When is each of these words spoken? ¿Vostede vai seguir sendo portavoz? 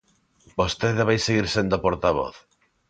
¿Vostede 0.59 1.07
vai 1.07 1.19
seguir 1.25 1.47
sendo 1.55 1.83
portavoz? 1.85 2.35